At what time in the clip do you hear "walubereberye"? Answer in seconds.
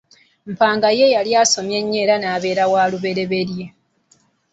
2.71-3.65